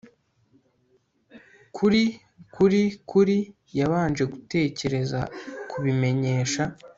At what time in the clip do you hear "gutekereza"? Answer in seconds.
4.33-5.19